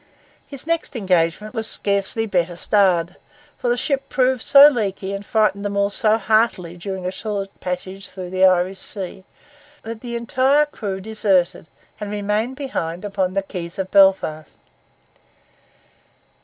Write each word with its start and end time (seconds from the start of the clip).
His 0.47 0.65
next 0.65 0.95
engagement 0.95 1.53
was 1.53 1.69
scarcely 1.69 2.25
better 2.25 2.55
starred; 2.55 3.17
for 3.59 3.69
the 3.69 3.77
ship 3.77 4.09
proved 4.09 4.41
so 4.41 4.67
leaky, 4.67 5.13
and 5.13 5.23
frightened 5.23 5.63
them 5.63 5.77
all 5.77 5.91
so 5.91 6.17
heartily 6.17 6.75
during 6.75 7.05
a 7.05 7.11
short 7.11 7.49
passage 7.59 8.09
through 8.09 8.31
the 8.31 8.43
Irish 8.43 8.79
Sea, 8.79 9.25
that 9.83 10.01
the 10.01 10.15
entire 10.15 10.65
crew 10.65 10.99
deserted 11.01 11.67
and 11.99 12.09
remained 12.09 12.55
behind 12.55 13.05
upon 13.05 13.35
the 13.35 13.43
quays 13.43 13.77
of 13.77 13.91
Belfast. 13.91 14.57